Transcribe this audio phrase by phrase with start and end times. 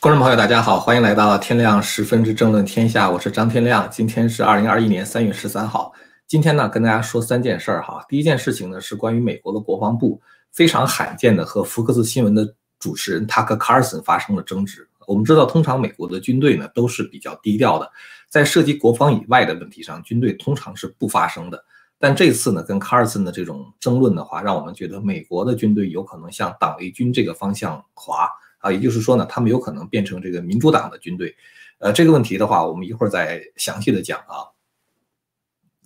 [0.00, 3.88] 观众朋友，大家好，欢迎来到天亮十分之争论天下，我是张天亮。
[3.90, 5.92] 今天是二零二一年三月十三号。
[6.26, 8.04] 今天呢，跟大家说三件事儿哈。
[8.08, 10.20] 第一件事情呢，是关于美国的国防部
[10.52, 14.88] 非常罕见的和福克斯新闻的主持人塔克·卡尔森发生了争执。
[15.06, 17.90] 我们知道，通常美国的军队呢都是比较低调的，
[18.28, 21.64] 在涉及国防以外的问题上，军队通常是不发声的。
[21.98, 28.28] 但这次呢，跟卡尔森的这种争论的话，让我们觉得美国的军队有可能向党卫军这个方向滑。
[28.58, 31.34] 啊，也就是说呢，他们有可能变成这个民主党的军队，
[31.78, 34.50] 呃，这个问题的话，我们一会儿再详细的讲啊。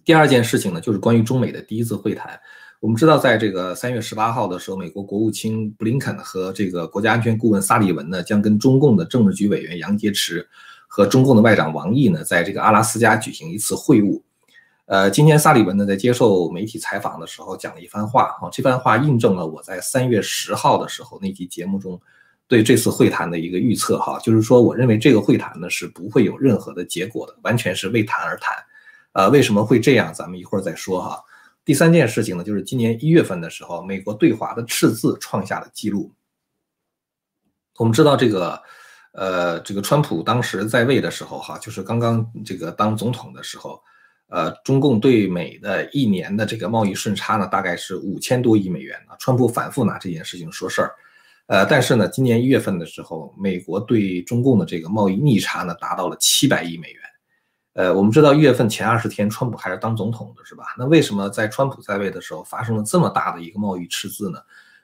[0.05, 2.41] 第二件事情呢，就是关于中美的第一次会谈。
[2.81, 10.43] 我们知道，在这个三月十八号的时候，美国国务卿布林肯和这个国家安全顾问萨利文呢，将跟中共的政治局委员杨洁篪
[10.89, 14.23] 和中共的外长王毅呢，在这个阿拉斯加举行一次会晤。
[14.87, 22.01] 呃，今天萨利文呢，在接受媒体采访的时候讲了一番话，啊，这番话印证了我在三月十号的时候那期节目中。
[22.51, 28.57] 对这次会谈的一个预测，哈，就是说，我认为这个会谈呢是不会有任何的结果的，完全是为谈而谈。
[29.13, 30.13] 呃，为什么会这样？
[30.13, 31.23] 咱们一会儿再说哈。
[31.65, 36.13] 第三件事情呢，就是今年一月份的时候，美国对华的赤字创下了记录。
[37.79, 38.61] 我们知道这个，
[39.13, 43.81] 呃，这个川普当时在位的时候，哈，就是刚刚这个当总统的时候，
[44.29, 49.15] 呃，中共对美的一年的这个贸易顺差呢，大概是五千多亿美元啊。
[49.21, 50.93] 川普反复拿这件事情说事儿。
[51.51, 57.03] 呃，但是呢，今年一月份的时候，美国对中共的这个贸易逆差呢，达到了七百亿美元。
[57.73, 60.67] 呃，我们知道一月份前二十天，川普还是当总统的，是吧？
[60.79, 64.39] 那为什么在川普在位的时候发生了这么大的一个贸易赤字呢？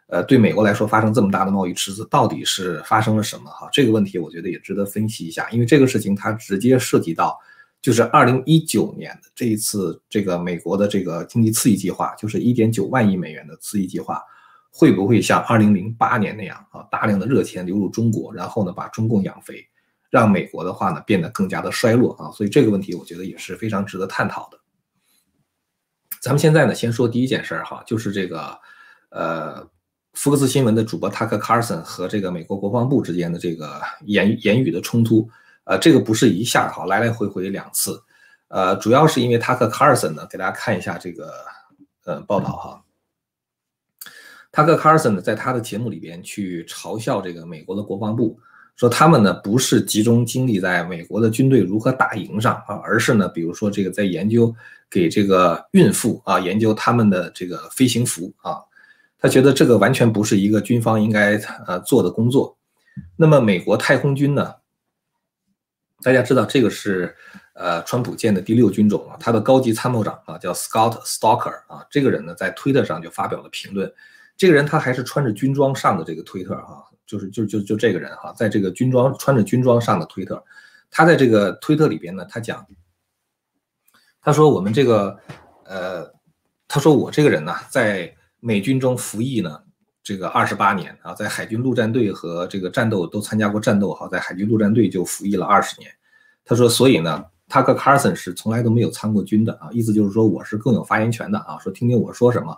[0.09, 3.48] 呃，对美国来说发生这么大的贸易赤字，到底是发生了什么？
[3.48, 7.39] 哈，这个问题我觉得也值得分析一下，因为这个事情它直接涉及到，
[7.81, 14.20] 就是二零一九年的这一次这个美国的这个经济刺激计划，就是一点九万亿美元的刺激计划。
[14.78, 19.66] 会不会像二零零八年那样啊，大量的热钱流入中国，然后呢把中共养肥，
[20.10, 22.30] 让美国的话呢变得更加的衰落啊？
[22.32, 24.58] 所以这个问题我觉得也是非常值得探讨的。
[26.20, 28.54] 咱们现在呢先说第一件事儿哈，就是这个
[29.09, 29.66] 呃
[30.12, 35.26] 福克斯新闻的主播塔克·卡尔森和这个美国国防部之间的这个言言语的冲突，
[35.64, 37.98] 呃，这个不是一下哈，来来回回两次，
[38.48, 41.32] 呃，主要是因为塔克·卡尔森呢，给大家看一下这个
[42.04, 42.82] 呃报道哈。
[44.56, 48.41] 塔克·卡尔森呢，在他的节目里边去嘲笑这个美国的国防部，
[48.75, 54.56] 说他们呢不是集中精力在美国的军队如何打赢上啊，而是呢，比如说这个在研究
[54.89, 58.56] 给这个孕妇啊研究他们的这个飞行服啊，
[59.19, 61.37] 他觉得这个完全不是一个军方应该
[61.67, 62.56] 呃做的工作。
[63.15, 64.55] 那么美国太空军呢，
[66.00, 67.15] 大家知道这个是
[67.53, 73.93] 呃川普建的第六军种啊，他的高级参谋长啊叫 Scott Stalker 啊，这个人呢在推特上就发表了评论。
[74.36, 80.44] 这个人他还是穿着军装上的这个推特哈，就是就就就这个人哈，在这个军装穿着军装上的推特，
[80.91, 82.66] 他在这个推特里边呢，他讲，
[84.20, 85.19] 他说我们这个
[85.64, 86.12] 呃，
[86.69, 89.58] 他说我这个人呢，在美军中服役呢，
[90.02, 95.91] 这个二十八年啊，在海军陆战队和这个战斗都参加过战斗哈，在海军陆战队就服役了二十年。
[96.44, 102.54] 他说，所以呢，他和卡尔森是从来都没有参过军的啊，意思就是说我是更有发言权的啊，说听听我说什么。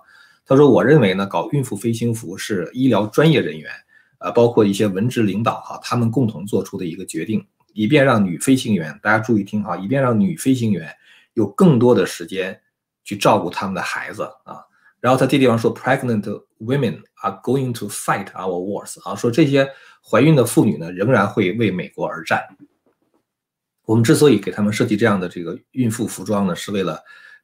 [0.48, 3.70] 他说：“我认为呢，搞孕妇飞行服是医疗专业人员，
[4.16, 10.90] 呃，包括一些文职领导哈，他们共同做出的一个决定，以便让女飞行员，大家注意听哈，以便让女飞行员
[11.34, 12.58] 有更多的时间
[13.04, 14.64] 去照顾他们的孩子啊。
[15.00, 19.68] 然后他这地方说，pregnant women are going to fight our wars 啊，说这些
[20.02, 22.42] 怀孕的妇女呢，仍然会为美国而战。
[23.84, 26.98] 我们之所以给他们设计这样的这个孕妇服装呢，是为了。”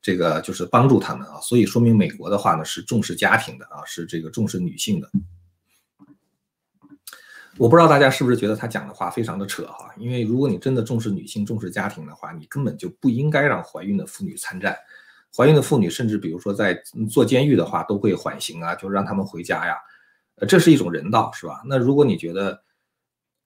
[0.05, 5.11] 这个就是帮助他们啊，所以说明美国的话呢是重视家庭的啊，是这个重视女性的。
[7.57, 14.77] 我不知道大家是不是觉得他讲的话非常的扯哈，因为如果你真的重视女性、重视家庭的话，你根本就不应该让怀孕的妇女参战。
[15.35, 16.79] 怀孕的妇女甚至比如说在
[17.11, 19.75] 坐监狱的话都会缓刑啊，就让他们回家呀，
[20.35, 21.63] 呃，这是一种人道是吧？
[21.67, 22.63] 那如果你觉得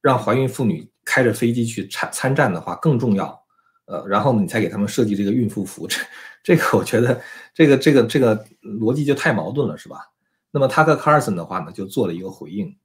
[0.01, 3.41] 让怀孕妇女开着飞机去参参战的话更重要。
[3.89, 5.97] 呃，然后呢，你才给他们设计这个孕妇服，这
[6.45, 7.19] 这个我觉得
[7.55, 10.11] 这个这个这个逻辑就太矛盾了，是吧？
[10.51, 12.77] 那么他和卡尔森的话呢，就做了一个回应，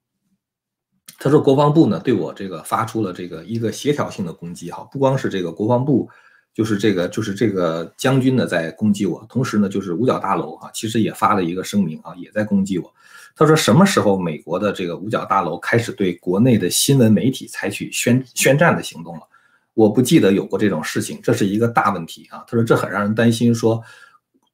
[1.20, 6.10] 他说国防部呢对我这个发出了这个一个协调性的攻击，哈，不光是这个国防部，
[6.54, 12.94] 就是这个就是这个将军呢在攻击我，同时呢就是五角大楼啊，其实也发了一个声明啊，也在攻击我。
[13.36, 19.28] 他说什么时候美国的这个五角大楼开始对国内的新闻媒体采取宣宣战的行动了？
[19.74, 22.44] 我不记得有过这种事情，这是一个大问题啊。
[22.48, 23.82] 他说这很让人担心，说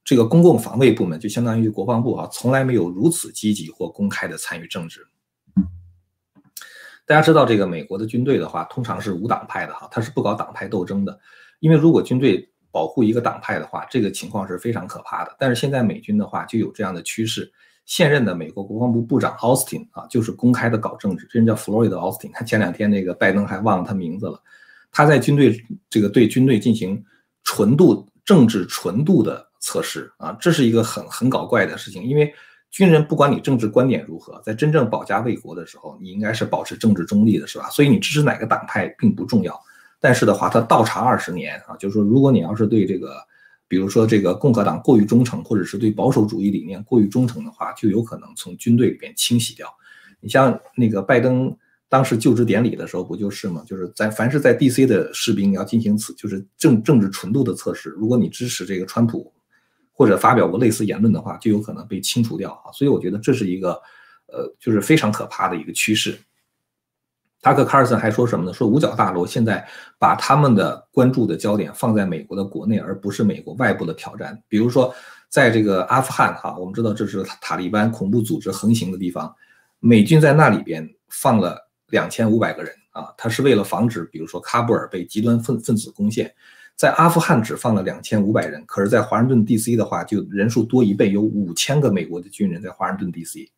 [0.03, 5.05] 这个公共防卫部门就相当于国防部啊，从来没有如此积极或公开的参与政治。
[7.05, 11.19] 大家知道，这个美国的军队的话，通常是无党派的哈，他是不搞党派斗争的。
[11.59, 15.35] 因为如果军队保护一个党派的话，这个情况是非常可怕的。
[15.39, 17.51] 但是现在美军的话就有这样的趋势。
[17.85, 22.29] 现任的美国国防部部长 Austin 啊，就是公开的搞政治，这人叫 Floyd Austin。
[22.31, 24.39] 他前两天那个拜登还忘了他名字了。
[24.91, 27.03] 他在军队这个对军队进行
[27.43, 32.03] 纯度政治纯度的测试啊，这是一个很很搞怪的事情。
[32.03, 32.33] 因为
[32.69, 37.69] 军人不管你政治观点如何，在真正保家卫国的时候，你应该是保持政治中立的，是吧？
[37.69, 39.59] 所以你支持哪个党派并不重要。
[39.99, 43.15] 但是的话，他倒查二十年啊，就是说，如果你要是对这个。
[43.71, 49.71] 比如说，这个共和党过于忠诚，或者是对保守主义理念过于忠诚的话，就有可能从军队里边清洗掉。
[50.19, 51.55] 你像那个拜登
[51.89, 53.63] 当时就职典礼的时候，不就是吗？
[53.65, 54.85] 就是在凡是在 D.C.
[54.85, 59.33] 的士兵要进行此就是政政治纯度的测试，如果你支持这个川普，
[59.91, 62.71] 或者发表过类似言论的话，就有可能被清除掉啊。
[62.71, 63.71] 所以我觉得这是一个，
[64.27, 66.17] 呃，就是非常可怕的一个趋势。
[67.41, 68.53] 塔克·卡尔森还说什么呢？
[68.53, 69.65] 说五角大楼现在
[69.97, 74.37] 把他们的关注的焦点放在美国的国内，而不是美国外部的挑战。
[74.47, 74.93] 比如说，
[75.29, 79.33] 在这个阿富汗，哈，我们知道这是塔利班恐怖组织横行的地方，
[79.79, 86.33] 美军在那里边放了两千五百个人啊，他是为了防止，比如说喀布尔被极端分分子攻陷，
[86.75, 89.75] 在阿富汗只放了两千五百人，可是，在华盛顿 D.C.
[89.75, 93.51] 的话，就人数多一倍，有五千个美国的军人在华盛顿 D.C.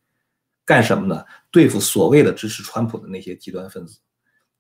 [0.66, 1.24] 干什么呢？
[1.52, 4.00] 对付所谓的支持川普的那些极端分子，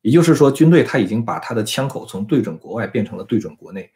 [0.01, 3.89] 也就是说，军队他已经把他的枪口从对准国外变成了对准国内，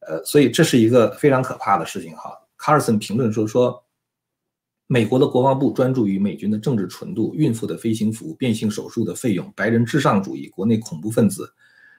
[0.00, 2.30] 呃，所以这是一个非常可怕的事情哈。
[2.56, 3.82] 卡尔森评论说说，
[4.86, 11.50] 美国的国防部专注于美军的政治纯度、孕妇的飞行服、变性手术的费用、白人至上主义、国内恐怖分子，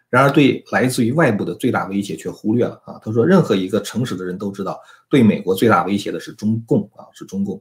[0.09, 3.00] 然而对来自于外部的最大威胁却忽略了啊。
[3.03, 7.59] 他说，任何一个诚实的人都知道，对美国最大威胁的是中共啊，是中共。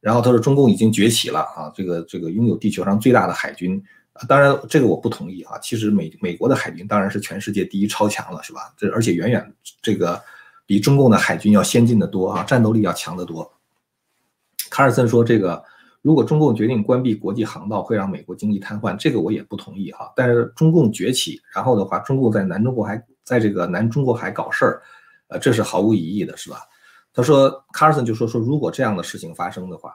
[0.00, 3.80] 然后他说，中共已经崛起了啊，这个这个拥有地球上最大的海军
[4.14, 5.56] 啊，当然这个我不同意啊。
[5.62, 8.74] 其实美美国的海军当然是全世界第一超强了，是吧？
[8.76, 10.20] 这而且远远这个
[10.66, 13.48] 比中共的海军要先进的多啊，战斗力要强得多。
[14.72, 15.62] 卡尔森说，这个
[16.00, 20.10] 如果中共决定关闭国际航道，会让美国经济瘫痪，这个我也不同意哈。
[20.16, 24.82] 但是中共崛起，然后的话，中共在南中国还在这个南中国海搞事儿，
[25.28, 26.60] 呃，这是毫无疑义的，是吧？
[27.12, 29.94] 他说，卡尔森就说说，如果这样的事情发生的话，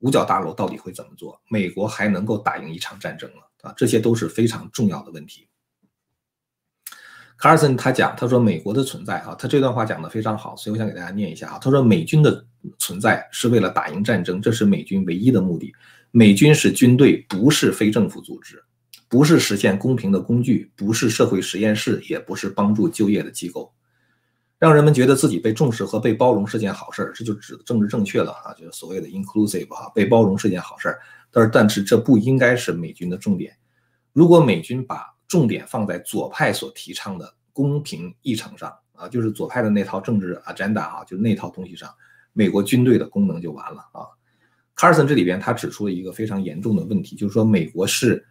[0.00, 1.40] 五角大楼到底会怎么做？
[1.48, 3.42] 美国还能够打赢一场战争吗？
[3.62, 5.48] 啊，这些都是非常重要的问题。
[7.38, 11.58] 卡尔森他讲，他说美国的存在啊，他这段话讲的非常好，所以我想给大家念一下啊。
[11.58, 12.44] 他说，美军的
[12.78, 15.72] 存在是为了打赢战争，这是美军唯一的目的。
[16.10, 18.62] 美军是军队，不是非政府组织，
[19.08, 23.72] 不是实现公平的工具，不是社会实验室，也不是帮助就业的机构。
[24.58, 30.98] 让人们觉得自己被重视和被包容是件好事儿，这就指政治正确了啊，就是所谓的 inclusive 哈，被包容是件好事儿。
[31.30, 33.56] 但是，但是这不应该是美军的重点。
[34.12, 41.88] 如果美军把重点放在左派所提倡的公平议程上啊，就是左派的那套政治 agenda 啊，就是那套东西上，
[42.38, 44.06] 美国军队的功能就完了啊。
[44.76, 48.24] 卡尔森这里边他指出了一个非常严重的问题，就是说美国是。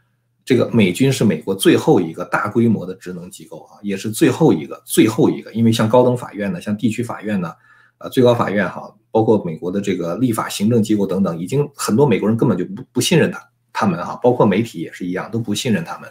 [0.48, 7.52] 这个美军是美国最后一个大规模的职能机构啊，也是最后一个最后一个，因为像高等法院呢，像地区法院呢，
[7.98, 13.44] 呃，最高法院哈，包括美国的这个立法行政机构等等，已经很多美国人根本就不不信任他
[13.74, 16.10] 他们哈，包括媒体也是一样，都不信任他们。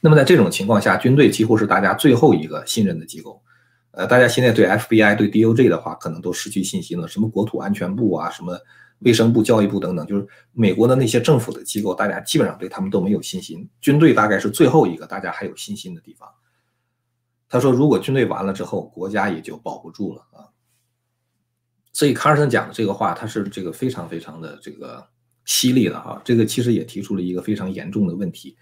[0.00, 3.42] 那么在这种情况下，军队几乎是大家最后一个信任的机构。
[3.96, 8.56] 呃，大家现在对 FBI 对 DOJ 的话，可能都失去信心了，什么国土安全部啊，什么。
[9.00, 13.68] 卫生部、教育部等等，就是美国的那些政府的机构，大家基本上对他们都没有信心。
[13.78, 16.26] 军队大概是最后一个大家还有信心的地方。
[17.46, 20.48] 他说，如果军队完了之后，国家也就保不住了啊。
[21.92, 25.06] 所以卡尔森讲的这个话，他是这个非常非常的这个
[25.44, 26.18] 犀利的哈。
[26.24, 28.56] 这个其实也提出了一个非常严重的问题。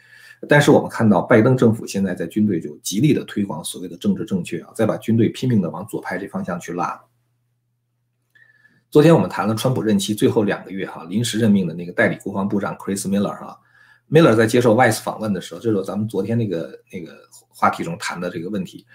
[0.48, 7.00] 但是我们看到，拜登政府现在在军队就极力的推广所谓的政治正确啊，再把军队拼命的往左派这方向去拉。
[8.90, 13.58] 昨天我们谈了川普任期最后两个月哈，临时任命的那个代理国防部长 Chris Miller 哈
[14.08, 17.12] ，Miller 在接受 Vice 访问的时候，这是咱们昨天那个那个
[17.48, 18.86] 话题中谈的这个问题。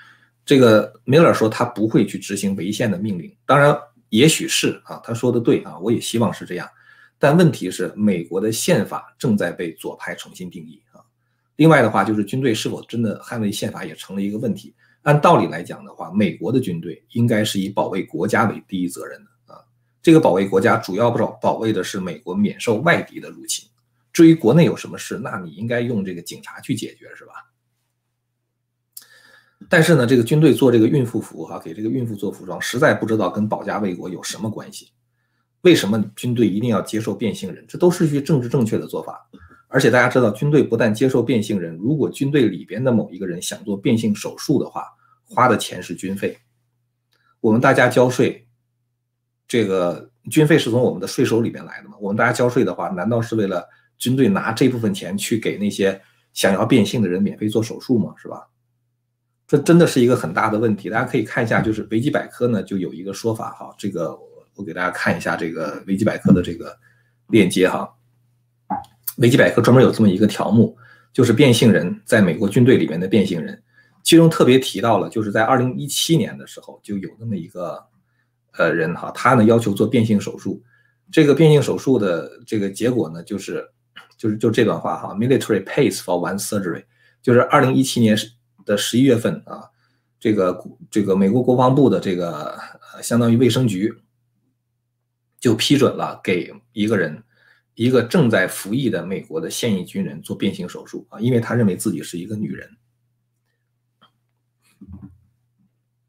[0.45, 3.77] 这个 Miller 说他不会去执行违宪的命令，当然
[4.07, 6.67] 也许是啊，他说的对啊，我也希望是这样。
[7.19, 10.81] 但问题是，美国的宪法正在被左派重新定义。
[11.59, 14.73] 另外的话，就是军队是否真的捍卫宪法也成了一个问题。
[15.01, 19.59] 按道理来讲的话，美国的军队应该是以保卫国家为第一责任的啊。
[20.01, 23.67] 这个保卫国家主要保保卫的是美国免受外敌的入侵。
[24.13, 27.33] 至于国内有什么事，那你应该用这个警察去解决，是吧？
[29.67, 34.93] 但是呢，这个军队做这个孕妇服哈，给这个孕妇做服装，实在不知道跟保家卫国有什么关系。
[35.63, 37.65] 为什么军队一定要接受变性人？
[37.67, 39.29] 这都是一些政治正确的做法。
[39.71, 44.83] 而且大家知道，军队不但接受变性人，如果军队里边的某一个人想做变性手术的话，
[45.23, 46.35] 花的钱是军费。
[47.39, 48.47] 我们大家交税，
[49.47, 51.95] 这个军费是从我们的税收里边来的嘛？
[52.01, 53.63] 我们大家交税的话，难道是为了
[53.97, 56.01] 军队拿这部分钱去给那些
[56.33, 58.13] 想要变性的人免费做手术吗？
[58.17, 58.47] 是吧？
[59.47, 60.89] 这真的是一个很大的问题。
[60.89, 64.17] 大家可以看一下，就是维基百科呢就有一个说法哈，这个
[64.55, 66.75] 我给大家看一下这个维基百科的这个
[67.27, 67.87] 链接哈。
[69.19, 70.75] 维基百科专门有这么一个条目，
[71.11, 73.61] 就是变性人在美国军队里面的变性人，
[74.01, 77.83] 其中特别提到了，就是在二零一七年的时候就有那么一个
[78.53, 80.63] 呃人哈，他呢要求做变性手术，
[81.11, 83.67] 这个变性手术的这个结果呢，就是
[84.17, 86.85] 就是就这段话哈，military pays for one surgery，
[87.21, 88.17] 就是二零一七年
[88.63, 89.67] 的十一月份啊，
[90.17, 92.57] 这个这个美国国防部的这个
[93.01, 93.93] 相当于卫生局
[95.41, 97.21] 就批准了给一个人。
[97.79, 102.69] 一个正在服役的美国的现役军人做变性手术啊，因为他认为自己是一个女人，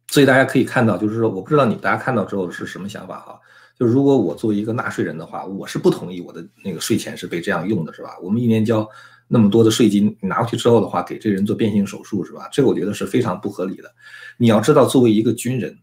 [0.08, 3.40] 所以大家可以看到，就是说，我不知道你大家看到之后是什么想法哈？
[3.78, 8.18] 就如果我作为一个纳税人的话，我是不同意我的那个税钱是被这样用的，是吧？
[8.20, 8.84] 我们一年交
[9.28, 12.48] 那么多的税金，拿过去之后的话，给这人做变性手术，是吧？
[12.50, 13.94] 这个我觉得是非常不合理的。
[14.38, 15.78] 你要知道，作为一个军人，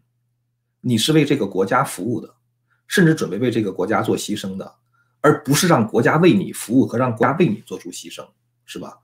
[0.82, 2.34] 你是为这个国家服务的，
[2.86, 4.74] 甚至准备为这个国家做牺牲的。
[5.20, 8.26] 而不是让国家为你服务和让国家为你做出牺牲，
[8.64, 8.98] 是吧？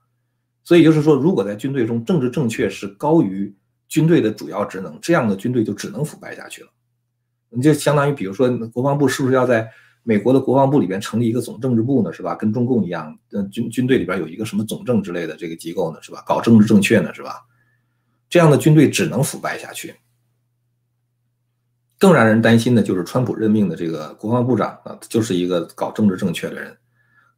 [0.63, 3.53] 所以就是说，如果在军队中政治正确是高于
[3.87, 6.69] 军队的主要职能，这样的军队就只能腐败下去了。
[7.49, 9.69] 你就相当于，比如说国防部是不是要在
[10.03, 12.11] 美国的国防部里边成立一个总政治部呢？
[12.11, 12.33] 是吧？
[12.35, 15.99] 跟中共一样，呃，军军队里边有一个什么总政之类的这个机构呢？
[16.01, 16.23] 是吧？
[16.25, 17.13] 搞政治正确呢？
[17.13, 17.45] 是吧？
[18.27, 19.95] 这样的军队只能腐败下去。
[22.05, 26.71] 更让人担心的就是川普任命的这个国防部长啊，就是一个搞政治正确的人。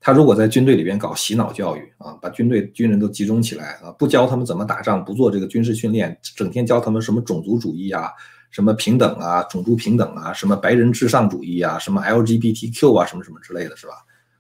[0.02, 8.12] 他如果在军队里边搞洗脑教育啊，把军队军人都集中起来啊，不教他们怎么打仗，不做这个军事训练，整天教他们什么种族主义啊，
[8.52, 13.94] 什么平等啊，种族平等啊，什么白人至上主义啊，什么 LGBTQ 啊，什么什么之类的是吧？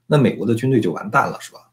[0.07, 1.72] 那美国的军队就完蛋了，是吧？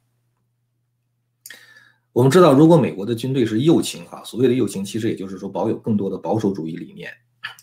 [2.12, 7.10] 我们知道，如果美国的军队是右倾啊，所谓的右倾，其实也就是说保有更多的保守主义理念。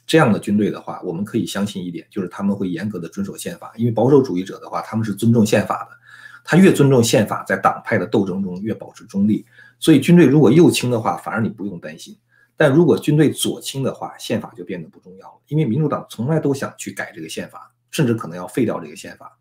[0.05, 3.71] 这样的军队的话，我们可以相信一点，就是他们会严格的遵守宪法。
[3.75, 5.97] 因为保守主义者的话，他们是尊重宪法的，
[6.43, 9.45] 他越尊重宪法，在党派的斗争中越保持中立。
[9.79, 12.15] 所以军队如果右倾的话，反而你不用担心；
[12.57, 15.41] 但如果军队左倾的话，宪法就变得不重要了。
[15.47, 19.37] 因为民主党从来都想去改这个宪法，甚至可能要废掉这个宪法。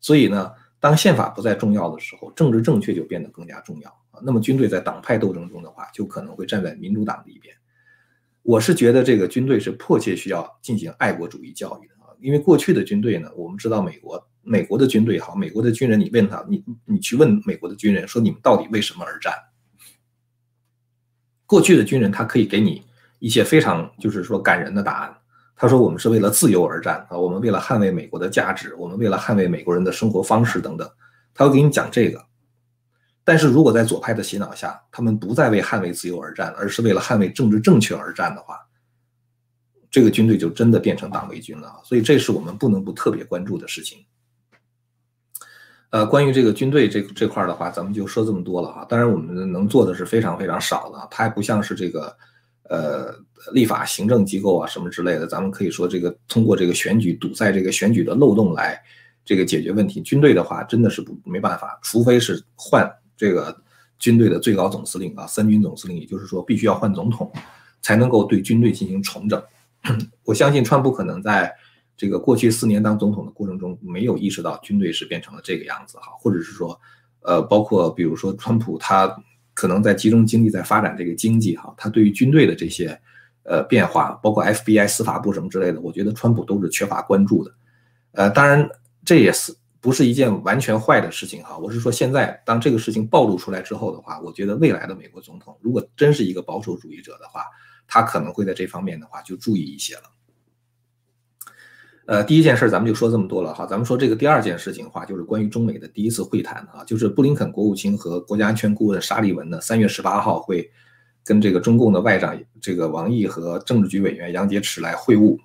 [0.00, 4.20] 所以呢，当宪法不再重要的时候，政治正确就变得更加重要啊。
[4.22, 7.54] 那么军队在党派斗争中的话，就可能会站在民主党的一边。
[8.46, 19.34] 我是觉得这个军队是迫切需要进行爱国主义教育的啊，因为过去的军队呢，我们知道美国美国的军队好，美国的军人，你问他，你你去问美国的军人说你们到底为什么而战？
[21.44, 22.84] 过去的军人他可以给你
[23.18, 25.16] 一些非常就是说感人的答案，
[25.56, 30.88] 他说我们是为了自由而战啊，我们为了捍卫美国的价值，我们为了捍卫美国人的生活方式等等，
[31.34, 32.24] 他会给你讲这个。
[33.26, 38.56] 但是如果在左派的洗脑下，他们不再为捍卫自由而战，而是为了捍卫政治正确而战的话，
[39.90, 41.80] 这个军队就真的变成党卫军了。
[41.82, 43.98] 所以这是我们不能不特别关注的事情。
[45.90, 48.86] 呃，关于这个军队这这块的话，咱们就说这么多了哈。
[48.88, 52.16] 当然，我们能做的是非常非常少的，它还不像是这个
[52.70, 53.12] 呃
[53.52, 58.80] 立法行政机构啊什么之类的，咱们可以说这个通过这个选举堵塞这个选举的漏洞来
[59.24, 60.00] 这个解决问题。
[60.00, 62.88] 军队的话真的是不没办法，除非是换。
[63.16, 63.56] 这个
[63.98, 67.32] 军队的最高总司令啊，三军总司令，也就是说，必须要换总统，
[67.80, 69.42] 才能够对军队进行重整。
[70.24, 71.50] 我相信川普可能在
[71.96, 76.78] 这个过去四年当总统的过程中，没有意识到军队是变成了这个样子哈，或者是说，
[77.22, 79.16] 呃，包括比如说川普他
[79.54, 83.00] 可能在集中精力在发展这个经济哈，他对于军队的这些
[83.44, 87.54] 呃变化，包括 FBI 司法部什么之类的，我觉得川普都是缺乏关注的。
[88.12, 88.68] 呃，当然
[89.04, 89.56] 这也是。
[89.86, 97.44] 不是一件完全坏的事情哈，我是说现在当这个事情暴露出来之后的话，我觉得未来的美国总统如果真是一个保守主义者的话，
[97.86, 100.02] 他可能会在这方面的话就注意一些了。
[102.06, 110.68] 呃，第一件事咱们就说这么多了哈，咱们说这个第二件事情的话，就是关于中美的第一次会谈啊，就是布林肯国务卿和国家安全顾问沙利文呢，三月十八号会
[111.22, 115.38] 跟这个中共的外长这个王毅和政治局委员杨洁篪来会晤。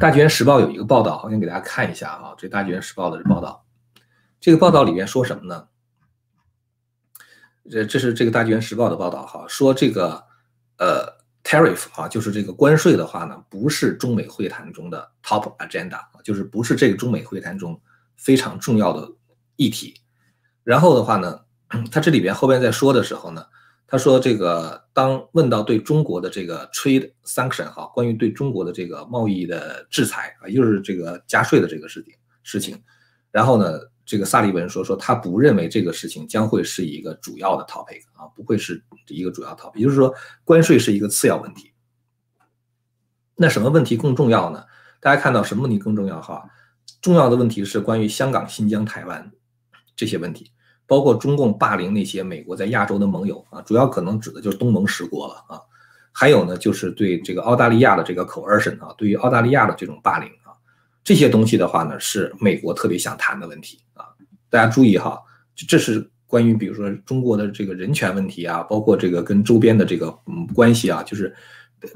[0.00, 2.34] 大纪元时报有一个报道，好像给大家看一下啊。
[2.36, 3.64] 这大纪元时报的报道，
[4.40, 5.68] 这个报道里面说什么呢？
[7.70, 10.24] 这这是这个大纪元时报的报道哈，说这个
[10.78, 11.06] 呃
[11.44, 17.80] tariff 啊，就是这个关税的话呢，不是中美会谈中的 top agenda，就是不是这个中美会谈中
[18.16, 19.08] 非常重要的
[19.54, 19.94] 议题。
[20.64, 21.40] 然后的话呢，
[21.92, 23.46] 他这里边后边在说的时候呢，
[23.92, 32.82] 他说这个当问到对中国的这个 trade sanction 哈，关于对中国的这个贸易的制裁啊，又是这个加税的这个事情事情，
[33.30, 41.70] 然后呢，这个萨利文说说他不认为这个事情将会是一个主要的 topic 啊，不会是一个主要 topic，也就是说关税是一个次要问题。
[43.36, 44.64] 那什么问题更重要呢？
[45.00, 46.42] 大家看到什么问题更重要哈？
[47.02, 49.30] 重要的问题是关于香港、新疆、台湾
[49.94, 50.50] 这些问题，
[50.86, 55.60] 包括中共霸凌那些美国在亚洲的盟友啊，主要可能指的就是东盟十国了啊。
[56.12, 60.52] 还有呢，就是对这个澳大利亚的这个 coercion 啊，对于澳大利亚的这种霸凌啊，
[61.02, 64.04] 这些东西的话呢，是美国特别想谈的问题啊。
[64.50, 65.18] 大家注意哈，
[65.66, 71.34] 这是关于比如说中国的这个人权问题啊，包括这个跟周边的这个嗯关系啊，就是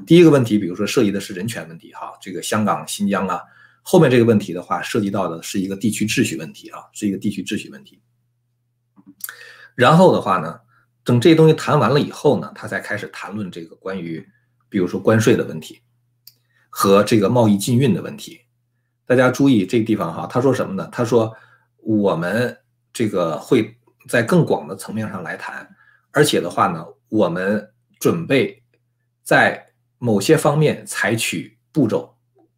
[0.07, 3.39] 第一个问题，比如说涉及的是人权问题哈，这个香港、新疆啊。
[3.83, 8.01] 后面这个问题的话，涉及到的是一个地区秩序问题啊，是一个地区秩序问题。
[9.75, 10.59] 然后的话呢，
[11.03, 14.27] 等这些东西谈完了以后呢，他才开始谈论这个关于，
[14.69, 15.81] 比如说关税的问题
[16.69, 18.41] 和这个贸易禁运的问题。
[19.05, 20.89] 大家注意这个地方哈，他说什么呢？
[20.91, 21.33] 他说
[21.77, 22.57] 我们
[22.91, 23.77] 这个会
[24.09, 25.67] 在更广的层面上来谈，
[26.11, 28.61] 而且的话呢，我们准备
[29.23, 29.65] 在
[29.97, 32.15] 某些方面采取步骤，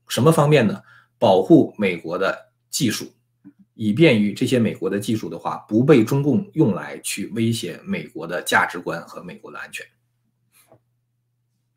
[0.08, 0.82] 什么方面呢？
[1.20, 3.12] 保护美国的技术，
[3.82, 9.86] 以便于这些美国的技术的话不被中共用来去威胁美国的价值观和美国的安全。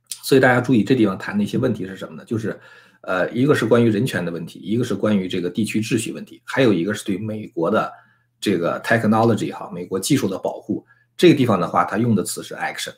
[0.08, 2.24] 所以大家注意，这地方谈的一些问题是什么呢？
[2.24, 2.60] 就是，
[3.02, 7.92] 呃，一个是关于人权的问题，一个是关于这个地区秩序问题，还有一个是对美国的
[8.40, 10.84] 这个 technology 哈，美国技术的保护。
[11.16, 12.92] 这个地方的话，它用的词是 action，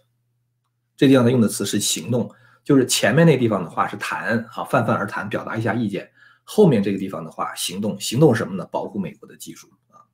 [0.96, 2.30] 这地方它用的词是行动。
[2.64, 6.10] 就是前面那地方的话是谈啊，泛泛而谈，表达一下意见。
[6.44, 8.68] 后面这个地方的话，行动行动什么呢？
[8.70, 10.04] 保护美国的技术啊！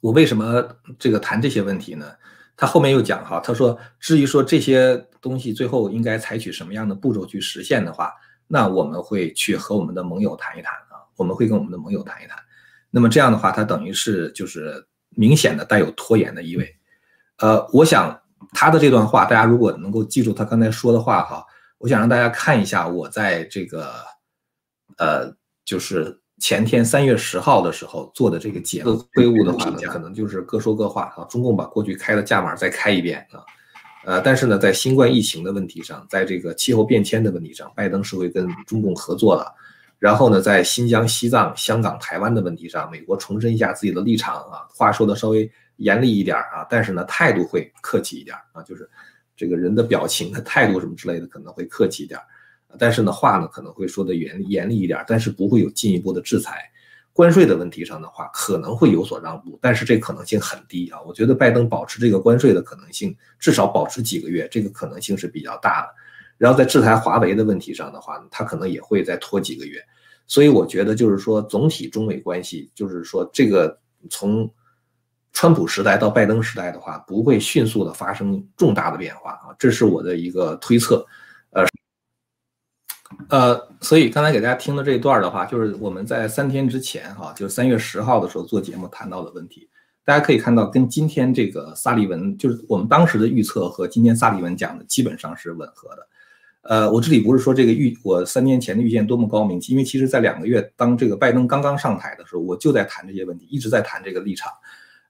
[0.00, 2.12] 我为什么这个谈这些问题呢？
[2.56, 8.12] 他后面又讲哈，他说至于说这些东西最后应该采取什么样的步骤去实现的话，
[8.48, 12.36] 那我们会去和我们的盟友谈一谈啊，我们会跟我们的盟友谈一谈。
[12.90, 16.76] 那么这样的话，他等于是就是明显的带有拖延的意味。
[17.38, 18.20] 呃，我想
[18.52, 21.46] 他的这段话，大家如果能够记住他刚才说的话哈，
[21.78, 24.09] 我想让大家看一下我在这个。
[25.00, 25.34] 呃，
[25.64, 31.24] 就是前天三月十号的时候做的这个节目，会晤的话呢，可能就是各说各话啊。
[31.24, 33.40] 中共把过去开的价码再开一遍啊，
[34.04, 39.54] 呃，但是呢，在新冠疫情的问题上，在这个气候变迁的问题上，拜登是会跟中共合作的。
[39.98, 48.88] 然后呢，在新疆、西藏、香港、台湾的问题上，美国重申一下自己的立场啊，话说的稍微严厉一点啊，但是呢，态度会客气一点啊，就是
[49.34, 52.20] 这个人的表情、的态度什么之类的可能会客气一点。
[52.78, 56.70] 但是呢，话呢可能会说的严严厉一点，但是不会有进一步的制裁。
[57.12, 61.00] 关税的问题上的话，可能会有所让步，但是这可能性很低啊。
[61.02, 65.88] 我觉得拜登保持这个关税的可能性，至少保持几个月，这个可能性是比较大的。
[66.38, 69.78] 然后在制裁华为的问题上的话，他可能也会再拖几个月。
[70.26, 73.76] 所以我觉得就是说，总体中美关系，就是说这个
[74.08, 74.48] 从
[75.32, 81.04] 川普时代到拜登时代的话，不会迅速的发生重大的变化啊，这是我的一个推测。
[81.50, 81.64] 呃，
[83.30, 89.68] 呃所以刚才给大家听的这一段的话，就是我们在三天之前哈，就是三月十号的时候做节目谈到的问题。
[90.04, 96.06] 大家可以看到，跟今天这个萨利文，就是我们当时的预测和今天萨利文讲的基本上是吻合的。
[96.62, 104.50] 呃，我这里不是说这个预我三年前的预见多么高明，因为其实在两个月当这个拜登刚刚上台的时候，我就在谈这些问题，一直在谈这个立场。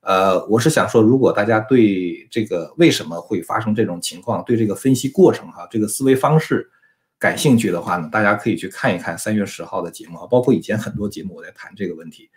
[0.03, 6.71] 呃，我是想说，如果大家对这个为什么会发生这种情况，对这个分析过程哈，这个思维方式。
[7.21, 12.31] 感兴趣的话呢，大家可以去看一看三月十号的节目啊，包括以前很多节目我在谈这个问题。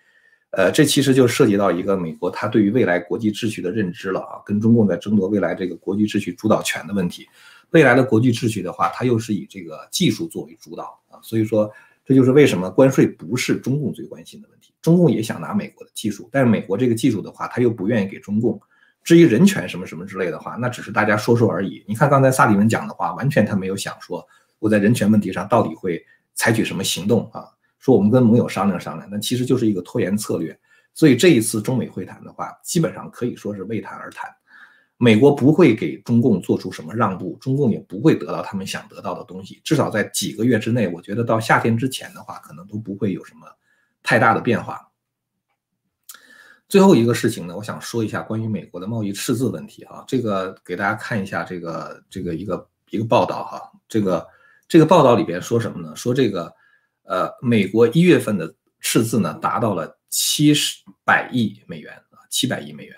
[0.51, 7.27] 呃，这其实就涉及到一个美国它对于未来国际秩序的认知了啊，跟中共在争夺未来这个国际秩序主导权的问题。
[7.71, 11.71] 未来的国际秩序的话，它又是以这个技术作为主导啊，所以说
[12.05, 14.73] 这就是为什么关税不是中共最关心的问题。
[14.81, 18.61] 中共也想拿美国的技术，但是美国这个技术的话，他又不愿意给中共。
[19.01, 21.83] 至于人权什么什么之类的话，那只是大家说说而已。
[21.87, 24.23] 你看刚才萨利文讲的话，完全他没有想说。
[24.63, 26.01] 我在人权问题上到底会
[26.35, 27.43] 采取什么行动啊？
[27.79, 30.57] 说我们跟盟友商量商量，那其实就是一个拖延策略。
[30.93, 34.33] 所以这一次中美会谈的话，基本上可以说是为谈而谈。
[34.95, 39.59] 美国不会给中共做出什么让步，中共也不会得到他们想得到的东西。
[39.65, 43.45] 至少在几个月之内，我觉得到夏天之前的话，可能都不会有什么
[44.01, 44.79] 太大的变化。
[46.69, 54.25] 最后一个事情呢，我想说一下关于美国的贸易赤字问题哈，这个给大家看一下这个这个一个一个报道哈，这个。
[54.73, 55.95] 这个报道里边说什么呢？
[55.95, 56.51] 说这个，
[57.03, 62.95] 呃，美国一月份的赤字呢达到了七十百亿美元啊，七百亿美元。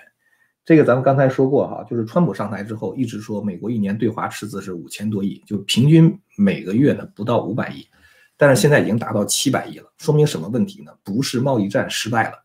[0.64, 7.86] 这个咱们刚才说过哈，就是川普上台之后一直说美国一年对华赤字是五千多亿，就平均每个月呢不到五百亿，
[8.38, 10.94] 但是现在已经达到七百亿了，说明什么问题呢？
[11.04, 12.38] 不是贸易战失败了，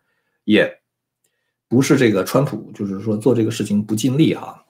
[0.43, 0.69] 也
[1.69, 4.67] 不是这个川普就是说做这个事情不尽力哈。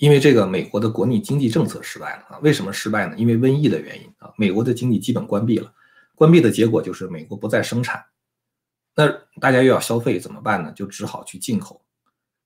[0.00, 2.38] 因为这个美国的国内经济政策失败了啊？
[2.40, 3.14] 为什么失败呢？
[3.18, 5.70] 因为瘟疫的原因啊，美国的经济基本关闭了，
[6.14, 8.02] 关闭的结果就是美国不再生产，
[8.96, 9.06] 那
[9.38, 10.72] 大家又要消费怎么办呢？
[10.74, 11.82] 就只好去进口，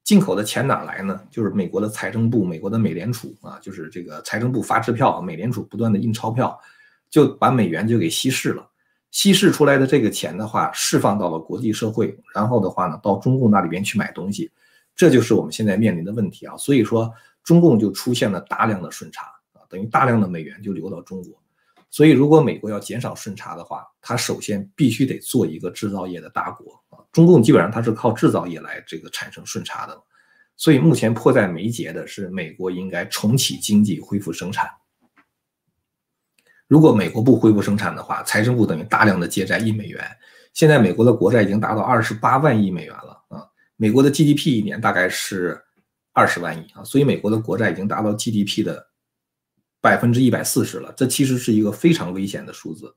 [0.03, 1.21] 进口的钱哪来呢？
[1.31, 6.59] 就是美国的财政部、美国的美联储啊，就是这个财政部发支票，美联储不断的印钞票，
[7.09, 8.69] 就把美元就给稀释了，
[9.13, 14.51] 稀释出来的这个钱的话，释放到了国际社会，然后的话呢，到中共那里边去买东西，
[14.97, 17.09] 这就是我们现在面临的问题啊，所以说。
[17.45, 21.39] 中共就出现了大量的顺差啊，等于大量的美元就流到中国，
[21.91, 27.05] 所以如果美国要减少顺差的话，它首先必须得做一个制造业的大国啊。
[27.13, 30.03] 中共基本上它是靠制造业来这个产生顺差的，
[30.57, 34.67] 所以目前迫在眉睫的是美国应该重启经济，恢复生产。
[36.67, 40.03] 如果美国不恢复生产的话，财政部等于大量的借债一美元，
[40.55, 45.61] 现在美国的国债已经达到二十八万亿美元了啊，美国的 GDP 一年大概是。
[46.15, 48.87] 二十万亿啊，所以美国的国债已经达到 GDP 的
[49.81, 52.95] 百分之一百四十了，这其实是一个非常危险的数字。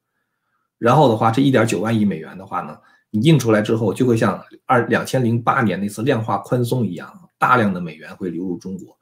[0.77, 2.77] 然后的话，这一点九万亿美元的话呢，
[3.10, 8.95] 你印出来之后，就会像二两千零八年那次量化宽松一样，大量的美元会流入中国。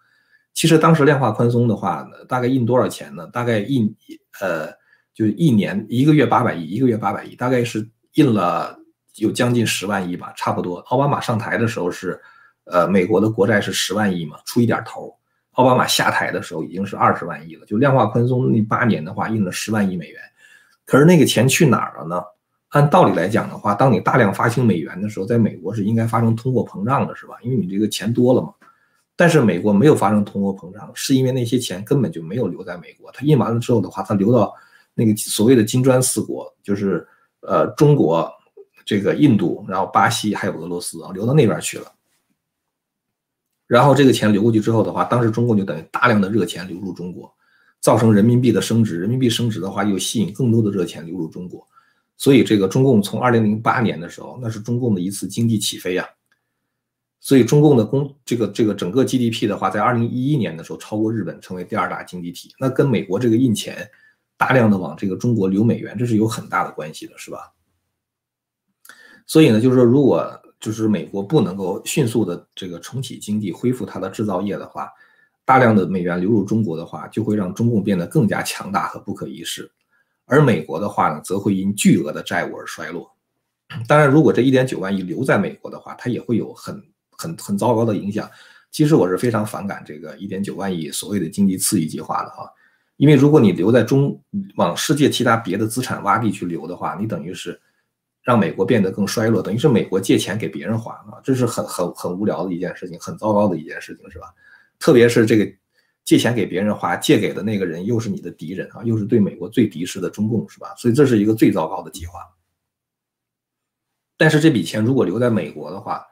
[0.53, 3.27] 其实当时量化宽松的话呢，大概印多少钱呢？
[3.27, 3.93] 大概印
[4.39, 4.69] 呃，
[5.13, 8.79] 就一年一个月八百亿，一个月八百亿，大概是印了
[9.15, 10.77] 有将近十万亿吧，差不多。
[10.87, 12.17] 奥巴马上台的时候是。
[12.65, 15.15] 呃，美国的国债是十万亿嘛，出一点头。
[15.51, 20.19] 奥巴马下台的时候已经是二十万亿了，就量化宽松那八年的话，印了十万亿美元。
[20.85, 22.21] 可是那个钱去哪儿了呢？
[22.69, 27.35] 按道理来讲的话，当你大量发行美元的时候，在美国是应该发生通货膨胀的，是吧？
[27.41, 28.53] 因为你这个钱多了嘛。
[29.15, 33.09] 但是美国没有发生通货膨胀，是因为那些钱根本就没有留在美国。
[33.13, 34.53] 它印完了之后的话，它流到
[34.93, 37.07] 那个所谓的金砖四国，就是
[37.39, 38.29] 呃中国、
[38.85, 41.85] 这个印度，然后巴西还有俄罗斯啊，流到那边去了。
[43.67, 47.33] 然后这个钱流过去之后的话，当时中共就等于大量的热钱流入中国，
[47.81, 48.99] 造成人民币的升值。
[48.99, 51.67] 人民币升值的话，又吸引更多的热钱流入中国。
[52.15, 56.07] 所以这个中共从二零零八年的时候，那是中共的一次经济起飞啊。
[57.19, 62.53] 所以中共的公这个这个整个 GDP 的话，在二零一一年的时候超过日本，成为第二大经济体。
[62.59, 63.89] 那跟美国这个印钱
[64.37, 67.51] 大量的往这个中国流美元，这是有很大的关系的，是吧？
[69.25, 70.39] 所以呢，就是说如果。
[70.65, 74.89] 就是美国不能够迅速的这个重启经济、恢复它的制造业的话，
[75.45, 79.71] 大量的美元流入中国的话，就会让中共变得更加强大和不可一世，
[80.25, 83.07] 而美国的话呢，则会因巨额的债务而衰落。
[83.87, 88.27] 当然，如果这一点九万亿留在美国的话，它也会有很很很糟糕的影响。
[88.71, 92.49] 其实我是非常反感这个一点九万亿所谓的经济刺激计划的哈，
[92.97, 94.19] 因为如果你留在中
[94.55, 97.61] 往世界其他别的资产洼地去流的话，你等于是。
[98.25, 104.33] 让美国变得更衰落，等于是美国借钱给别人还啊，这是很很很无聊的一件事情，很糟糕的一件事情，是吧？
[104.79, 105.47] 特别是这个
[106.03, 110.73] 借钱给别人花，借给的那个人又是你的敌人啊，又是对美国最敌视的中共，是吧？
[110.75, 112.19] 所以这是一个最糟糕的计划。
[114.17, 116.03] 但是这笔钱如果留在美国的话，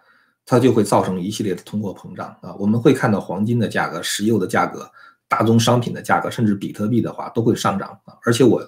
[0.46, 4.88] 它就会造成一系列的通货膨胀啊，我们会看到黄金的价格、石油的价格、
[5.28, 8.62] 大宗商品的价格，甚至比特币的话都会上涨啊，而且我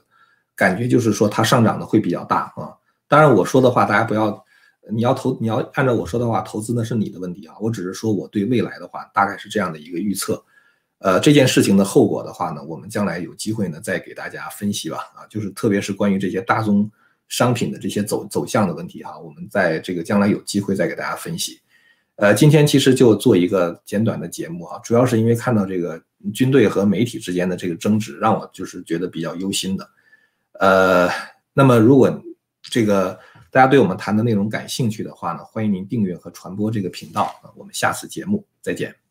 [0.56, 2.74] 感觉就是说它上涨的会比较大啊。
[3.08, 4.44] 当然，我说的话大家不要，
[4.92, 7.54] 你要投，你要按照我说的话投资，那是你的问题啊。
[7.62, 10.44] 我只是说我对未来的话大概是这样的一个预测。
[11.00, 14.98] 呃，这件事情的后果的话呢，我们将来有机会呢再给大家分析吧。
[15.16, 16.90] 啊，就是特别是关于这些大宗
[17.28, 21.60] 商品的这些走走向的问题哈，我们在这个将来有机会再给大家分析。
[22.16, 26.02] 呃，今天其实就做一个简短的节目啊，主要是因为看到这个
[26.34, 29.90] 军队和媒体之间的这个争执，让我就是觉得比较忧心的。
[30.60, 31.10] 呃，
[31.54, 32.22] 那么如果。
[32.70, 33.20] 这个
[33.52, 39.05] 大家对我们谈的内容感兴趣的话呢，欢迎您订阅和传播这个频道啊，我们下次节目再见。